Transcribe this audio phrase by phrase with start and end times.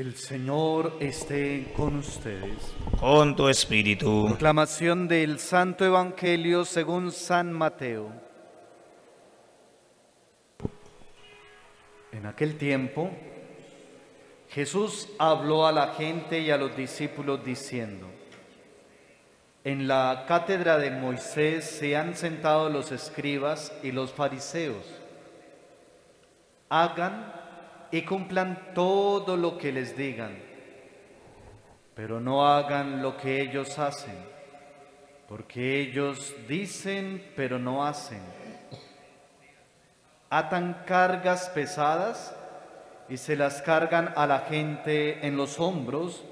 [0.00, 2.72] El Señor esté con ustedes.
[2.98, 4.28] con tu espíritu.
[4.28, 8.10] Proclamación del Santo Evangelio según San Mateo.
[12.12, 13.10] En aquel tiempo,
[14.48, 18.06] Jesús habló a la gente y a los discípulos diciendo,
[19.64, 24.86] En la cátedra de Moisés se han sentado los escribas y los fariseos.
[26.70, 27.39] Hagan
[27.92, 30.38] y cumplan todo lo que les digan,
[31.94, 34.16] pero no hagan lo que ellos hacen,
[35.28, 38.22] porque ellos dicen pero no hacen.
[40.28, 42.36] Atan cargas pesadas
[43.08, 46.22] y se las cargan a la gente en los hombros,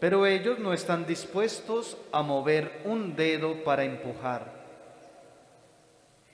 [0.00, 4.50] pero ellos no están dispuestos a mover un dedo para empujar.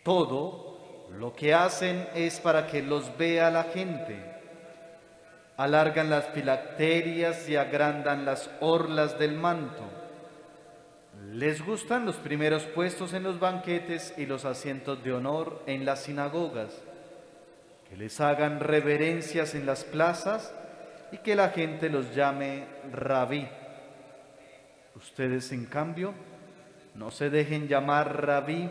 [0.05, 4.32] Todo lo que hacen es para que los vea la gente
[5.56, 9.83] alargan las filacterias y agrandan las orlas del manto.
[11.33, 16.03] Les gustan los primeros puestos en los banquetes y los asientos de honor en las
[16.03, 16.83] sinagogas,
[17.89, 20.53] que les hagan reverencias en las plazas
[21.11, 23.48] y que la gente los llame rabí.
[24.94, 26.12] Ustedes, en cambio,
[26.94, 28.69] no se dejen llamar rabí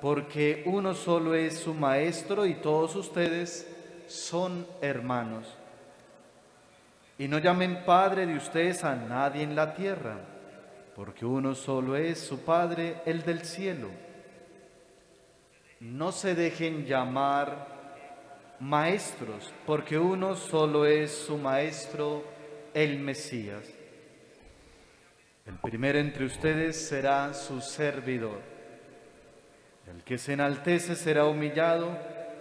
[0.00, 3.66] porque uno solo es su maestro y todos ustedes
[4.06, 5.46] son hermanos.
[7.18, 10.18] Y no llamen Padre de ustedes a nadie en la tierra,
[10.94, 13.88] porque uno solo es su Padre, el del cielo.
[15.80, 17.76] No se dejen llamar
[18.60, 22.24] maestros, porque uno solo es su Maestro,
[22.74, 23.64] el Mesías.
[25.46, 28.40] El primero entre ustedes será su servidor.
[29.86, 31.96] El que se enaltece será humillado,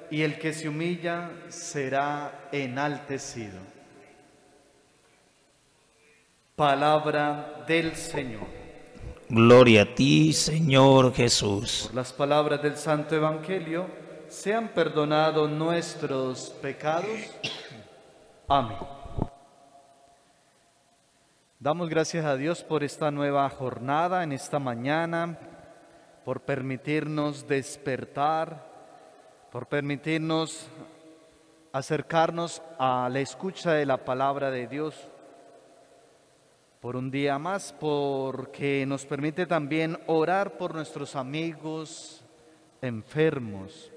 [0.09, 3.74] y el que se humilla será enaltecido.
[6.55, 8.47] Palabra del Señor.
[9.27, 11.87] Gloria a ti, Señor Jesús.
[11.87, 13.87] Por las palabras del Santo Evangelio,
[14.29, 17.09] sean perdonados nuestros pecados.
[18.47, 18.77] Amén.
[21.59, 25.37] Damos gracias a Dios por esta nueva jornada, en esta mañana,
[26.23, 28.65] por permitirnos despertar,
[29.51, 30.67] por permitirnos
[31.73, 34.95] acercarnos a la escucha de la palabra de Dios
[36.85, 42.23] por un día más, porque nos permite también orar por nuestros amigos
[42.79, 43.91] enfermos,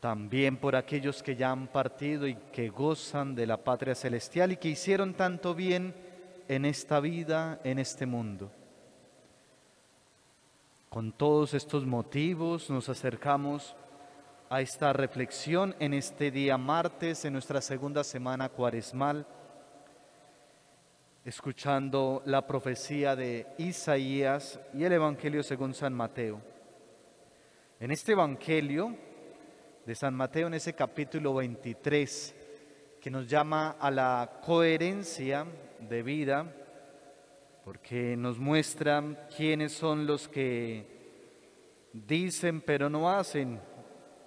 [0.00, 4.56] también por aquellos que ya han partido y que gozan de la patria celestial y
[4.56, 5.94] que hicieron tanto bien
[6.48, 8.50] en esta vida, en este mundo.
[10.88, 13.76] Con todos estos motivos nos acercamos
[14.48, 19.26] a esta reflexión en este día martes, en nuestra segunda semana cuaresmal
[21.24, 26.40] escuchando la profecía de Isaías y el Evangelio según San Mateo.
[27.80, 28.96] En este Evangelio
[29.84, 32.34] de San Mateo, en ese capítulo 23,
[33.00, 35.46] que nos llama a la coherencia
[35.80, 36.52] de vida,
[37.64, 40.86] porque nos muestra quiénes son los que
[41.92, 43.60] dicen pero no hacen,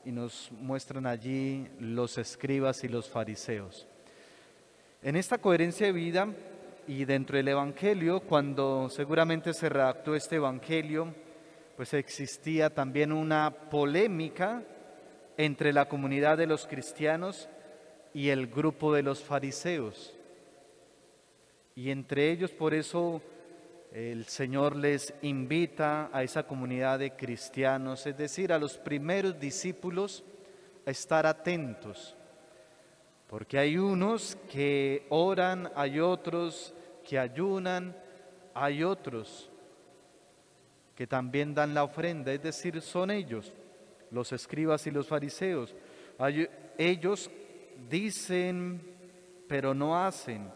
[0.04, 3.88] y nos muestran allí los escribas y los fariseos.
[5.04, 6.28] En esta coherencia de vida
[6.88, 11.14] y dentro del Evangelio, cuando seguramente se redactó este Evangelio,
[11.78, 14.64] pues existía también una polémica
[15.38, 17.50] entre la comunidad de los cristianos
[18.14, 20.14] y el grupo de los fariseos.
[21.76, 23.22] Y entre ellos por eso
[23.92, 30.24] el Señor les invita a esa comunidad de cristianos, es decir, a los primeros discípulos,
[30.86, 32.16] a estar atentos.
[33.32, 36.74] Porque hay unos que oran, hay otros
[37.08, 37.96] que ayunan,
[38.54, 39.50] hay otros
[40.94, 43.54] que también dan la ofrenda, es decir, son ellos,
[44.12, 45.74] los escribas y los fariseos.
[46.78, 47.32] ellos
[47.90, 48.82] dicen,
[49.48, 50.52] pero no hacen.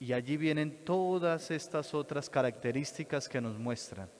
[0.00, 4.10] Y allí vienen todas estas otras características que nos muestran.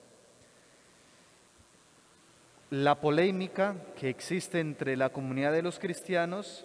[2.70, 6.64] La polémica que existe entre la comunidad de los cristianos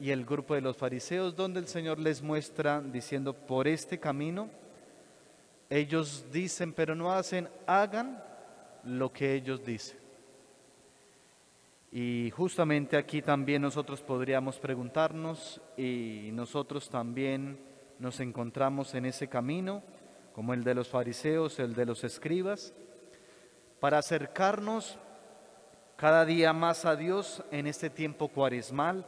[0.00, 4.48] y el grupo de los fariseos, donde el Señor les muestra diciendo, por este camino,
[5.70, 8.22] ellos dicen pero no hacen, hagan
[8.84, 9.98] lo que ellos dicen.
[11.90, 17.58] Y justamente aquí también nosotros podríamos preguntarnos y nosotros también
[17.98, 19.82] nos encontramos en ese camino,
[20.34, 22.74] como el de los fariseos, el de los escribas,
[23.80, 24.98] para acercarnos
[25.96, 29.04] cada día más a Dios en este tiempo cuaresmal,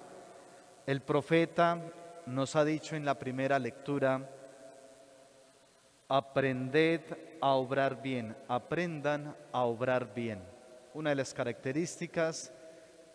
[0.91, 1.81] el profeta
[2.27, 4.29] nos ha dicho en la primera lectura,
[6.09, 7.01] aprended
[7.41, 10.41] a obrar bien, aprendan a obrar bien.
[10.93, 12.53] Una de las características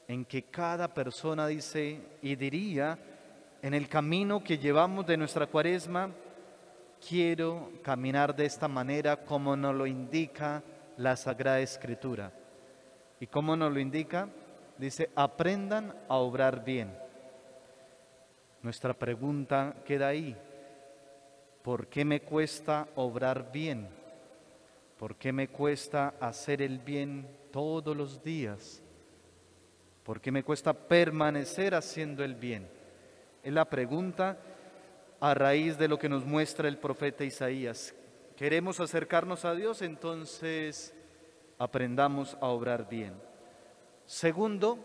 [0.07, 2.97] en que cada persona dice y diría,
[3.61, 6.11] en el camino que llevamos de nuestra cuaresma,
[7.05, 10.63] quiero caminar de esta manera como nos lo indica
[10.95, 12.31] la Sagrada Escritura.
[13.19, 14.29] ¿Y cómo nos lo indica?
[14.77, 17.03] Dice, aprendan a obrar bien.
[18.65, 20.35] Nuestra pregunta queda ahí.
[21.61, 23.87] ¿Por qué me cuesta obrar bien?
[24.97, 28.81] ¿Por qué me cuesta hacer el bien todos los días?
[30.01, 32.67] ¿Por qué me cuesta permanecer haciendo el bien?
[33.43, 34.39] Es la pregunta
[35.19, 37.93] a raíz de lo que nos muestra el profeta Isaías.
[38.35, 39.83] ¿Queremos acercarnos a Dios?
[39.83, 40.91] Entonces
[41.59, 43.13] aprendamos a obrar bien.
[44.07, 44.79] Segundo,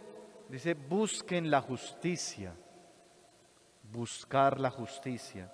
[0.51, 2.53] dice, busquen la justicia,
[3.93, 5.53] buscar la justicia,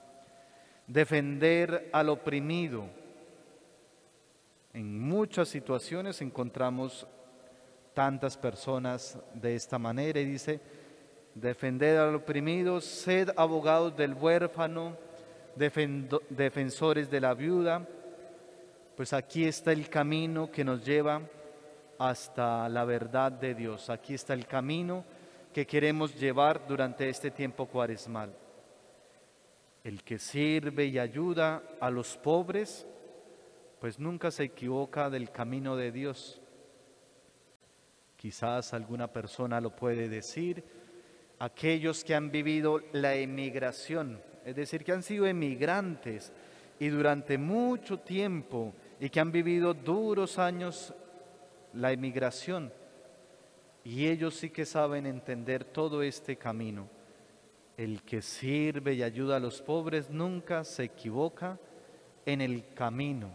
[0.87, 2.85] defender al oprimido.
[4.73, 7.06] En muchas situaciones encontramos
[7.94, 10.61] tantas personas de esta manera y dice,
[11.35, 14.97] defender al oprimido, sed abogados del huérfano,
[15.56, 17.87] defensores de la viuda,
[18.97, 21.23] pues aquí está el camino que nos lleva
[21.99, 23.89] hasta la verdad de Dios.
[23.89, 25.05] Aquí está el camino
[25.56, 28.31] que queremos llevar durante este tiempo cuaresmal.
[29.82, 32.87] El que sirve y ayuda a los pobres,
[33.81, 36.43] pues nunca se equivoca del camino de Dios.
[38.19, 40.62] Quizás alguna persona lo puede decir,
[41.38, 46.35] aquellos que han vivido la emigración, es decir, que han sido emigrantes
[46.79, 50.93] y durante mucho tiempo y que han vivido duros años
[51.73, 52.70] la emigración.
[53.87, 56.88] Y ellos sí que saben entender todo este camino.
[57.77, 61.56] El que sirve y ayuda a los pobres nunca se equivoca
[62.25, 63.31] en el camino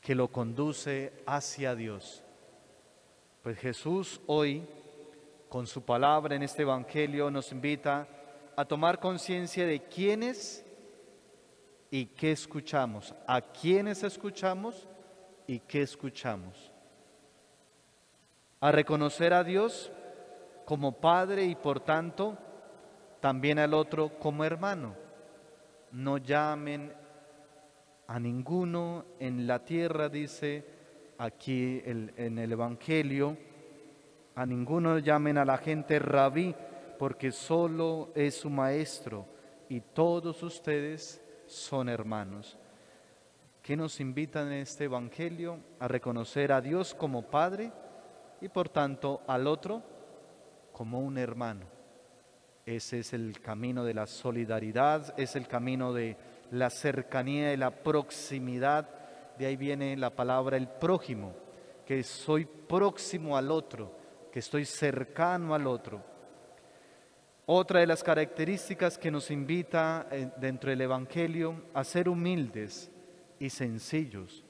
[0.00, 2.22] que lo conduce hacia Dios.
[3.42, 4.62] Pues Jesús hoy,
[5.48, 8.06] con su palabra en este Evangelio, nos invita
[8.54, 10.64] a tomar conciencia de quiénes
[11.90, 14.86] y qué escuchamos, a quiénes escuchamos
[15.48, 16.71] y qué escuchamos
[18.62, 19.90] a reconocer a Dios
[20.64, 22.38] como Padre y por tanto
[23.18, 24.94] también al otro como hermano.
[25.90, 26.92] No llamen
[28.06, 30.64] a ninguno en la tierra, dice
[31.18, 33.36] aquí en el Evangelio,
[34.36, 36.54] a ninguno llamen a la gente rabí,
[37.00, 39.26] porque solo es su maestro
[39.68, 42.56] y todos ustedes son hermanos.
[43.60, 45.58] ¿Qué nos invitan en este Evangelio?
[45.80, 47.72] A reconocer a Dios como Padre
[48.42, 49.82] y por tanto al otro
[50.72, 51.64] como un hermano.
[52.66, 56.16] Ese es el camino de la solidaridad, es el camino de
[56.50, 58.88] la cercanía, de la proximidad.
[59.38, 61.34] De ahí viene la palabra el prójimo,
[61.86, 63.96] que soy próximo al otro,
[64.32, 66.02] que estoy cercano al otro.
[67.46, 72.90] Otra de las características que nos invita eh, dentro del Evangelio a ser humildes
[73.38, 74.44] y sencillos.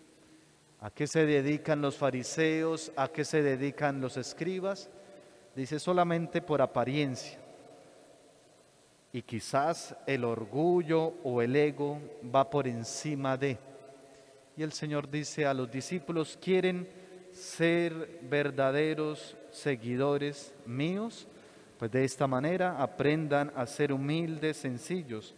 [0.83, 2.91] ¿A qué se dedican los fariseos?
[2.97, 4.91] ¿A qué se dedican los escribas?
[5.55, 7.39] Dice solamente por apariencia.
[9.13, 12.01] Y quizás el orgullo o el ego
[12.35, 13.59] va por encima de.
[14.57, 16.89] Y el Señor dice a los discípulos, ¿quieren
[17.31, 21.29] ser verdaderos seguidores míos?
[21.79, 25.37] Pues de esta manera aprendan a ser humildes, sencillos,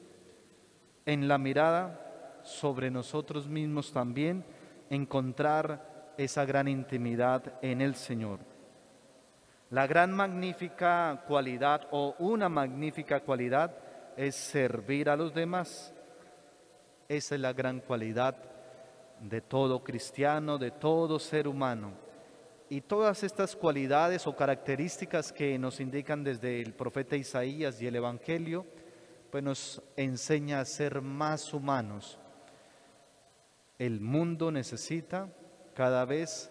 [1.04, 4.42] en la mirada sobre nosotros mismos también
[4.90, 8.40] encontrar esa gran intimidad en el Señor.
[9.70, 13.76] La gran magnífica cualidad o una magnífica cualidad
[14.16, 15.92] es servir a los demás.
[17.08, 18.36] Esa es la gran cualidad
[19.20, 21.92] de todo cristiano, de todo ser humano.
[22.68, 27.96] Y todas estas cualidades o características que nos indican desde el profeta Isaías y el
[27.96, 28.66] Evangelio,
[29.30, 32.18] pues nos enseña a ser más humanos,
[33.78, 35.28] el mundo necesita
[35.74, 36.50] cada vez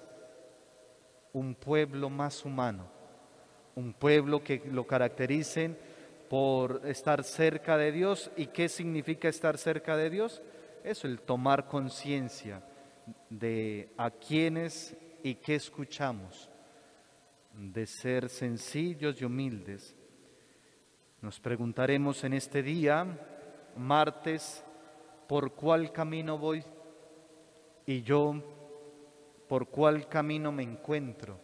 [1.32, 2.88] un pueblo más humano,
[3.76, 5.78] un pueblo que lo caractericen
[6.30, 8.32] por estar cerca de Dios.
[8.38, 10.42] ¿Y qué significa estar cerca de Dios?
[10.84, 12.62] Eso, el tomar conciencia
[13.30, 16.50] de a quienes y qué escuchamos,
[17.54, 19.96] de ser sencillos y humildes.
[21.22, 23.06] Nos preguntaremos en este día,
[23.78, 24.64] martes,
[25.28, 26.64] ¿por cuál camino voy?
[27.86, 28.36] Y yo
[29.48, 31.38] por cuál camino me encuentro,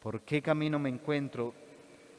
[0.00, 1.54] por qué camino me encuentro,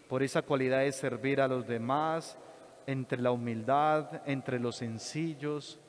[0.08, 2.38] por esa cualidad de servir a los demás,
[2.86, 5.80] entre la humildad, entre los sencillos,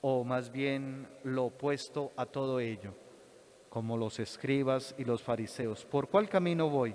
[0.00, 2.94] o más bien lo opuesto a todo ello,
[3.68, 5.84] como los escribas y los fariseos.
[5.84, 6.94] ¿Por cuál camino voy?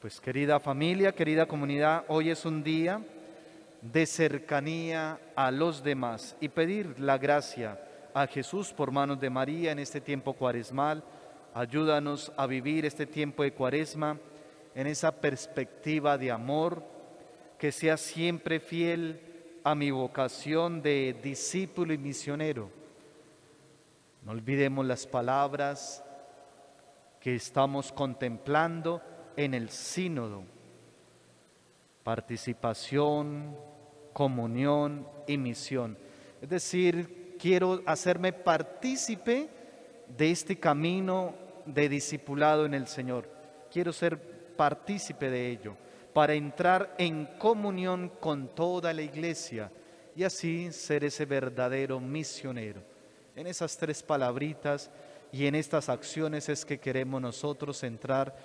[0.00, 3.00] Pues querida familia, querida comunidad, hoy es un día
[3.80, 7.80] de cercanía a los demás y pedir la gracia
[8.14, 11.02] a Jesús por manos de María en este tiempo cuaresmal.
[11.54, 14.18] Ayúdanos a vivir este tiempo de cuaresma
[14.74, 16.82] en esa perspectiva de amor,
[17.58, 19.20] que sea siempre fiel
[19.64, 22.70] a mi vocación de discípulo y misionero.
[24.24, 26.04] No olvidemos las palabras
[27.20, 29.02] que estamos contemplando
[29.36, 30.44] en el sínodo.
[32.02, 33.56] Participación,
[34.12, 35.96] comunión y misión.
[36.40, 39.48] Es decir, quiero hacerme partícipe
[40.16, 41.34] de este camino
[41.66, 43.28] de discipulado en el Señor.
[43.68, 44.16] Quiero ser
[44.54, 45.76] partícipe de ello
[46.12, 49.72] para entrar en comunión con toda la iglesia
[50.14, 52.80] y así ser ese verdadero misionero.
[53.34, 54.88] En esas tres palabritas
[55.32, 58.36] y en estas acciones es que queremos nosotros entrar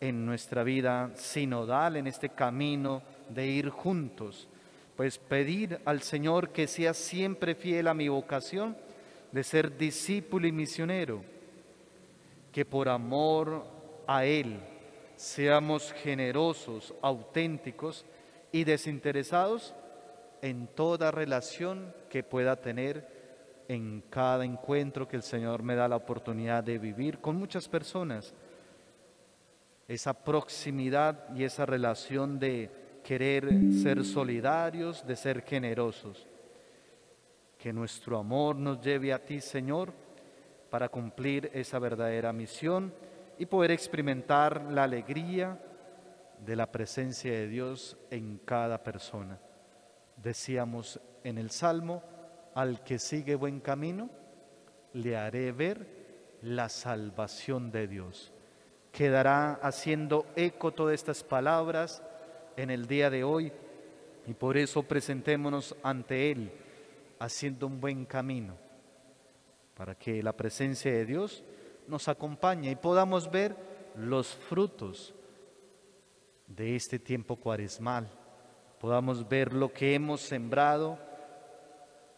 [0.00, 4.48] en nuestra vida sinodal, en este camino de ir juntos.
[4.96, 8.76] Pues pedir al Señor que sea siempre fiel a mi vocación
[9.32, 11.22] de ser discípulo y misionero,
[12.52, 13.64] que por amor
[14.06, 14.60] a Él,
[15.16, 18.04] seamos generosos, auténticos
[18.52, 19.74] y desinteresados
[20.42, 23.08] en toda relación que pueda tener
[23.68, 28.34] en cada encuentro que el Señor me da la oportunidad de vivir con muchas personas.
[29.88, 33.48] Esa proximidad y esa relación de querer
[33.82, 36.26] ser solidarios, de ser generosos.
[37.58, 39.92] Que nuestro amor nos lleve a ti, Señor,
[40.70, 42.92] para cumplir esa verdadera misión
[43.38, 45.60] y poder experimentar la alegría
[46.44, 49.38] de la presencia de Dios en cada persona.
[50.16, 52.02] Decíamos en el Salmo,
[52.54, 54.10] al que sigue buen camino,
[54.92, 55.86] le haré ver
[56.42, 58.32] la salvación de Dios.
[58.90, 62.02] Quedará haciendo eco todas estas palabras
[62.56, 63.52] en el día de hoy
[64.26, 66.52] y por eso presentémonos ante Él
[67.18, 68.56] haciendo un buen camino
[69.76, 71.44] para que la presencia de Dios
[71.88, 73.56] nos acompañe y podamos ver
[73.96, 75.14] los frutos
[76.46, 78.08] de este tiempo cuaresmal.
[78.80, 80.98] Podamos ver lo que hemos sembrado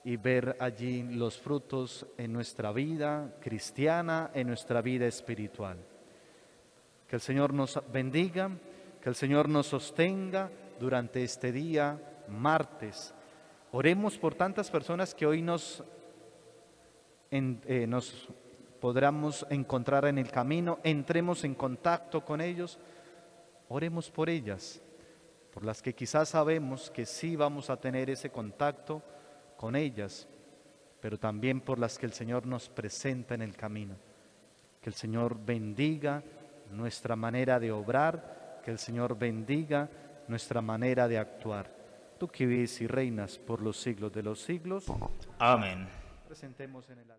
[0.04, 5.78] y ver allí los frutos en nuestra vida cristiana, en nuestra vida espiritual.
[7.08, 8.50] Que el Señor nos bendiga,
[9.04, 13.12] que el Señor nos sostenga durante este día, martes.
[13.70, 15.84] Oremos por tantas personas que hoy nos,
[17.30, 18.30] eh, nos
[18.80, 22.78] podamos encontrar en el camino, entremos en contacto con ellos,
[23.68, 24.80] oremos por ellas,
[25.52, 29.02] por las que quizás sabemos que sí vamos a tener ese contacto
[29.58, 30.26] con ellas,
[31.02, 33.96] pero también por las que el Señor nos presenta en el camino.
[34.80, 36.22] Que el Señor bendiga
[36.70, 39.88] nuestra manera de obrar, que el Señor bendiga
[40.26, 41.70] nuestra manera de actuar.
[42.18, 44.86] Tú que vives y reinas por los siglos de los siglos.
[45.38, 45.86] Amén.
[46.26, 47.10] Presentemos en el